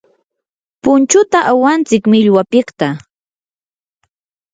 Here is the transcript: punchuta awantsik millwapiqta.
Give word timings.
punchuta 0.83 1.39
awantsik 1.53 2.03
millwapiqta. 2.11 2.87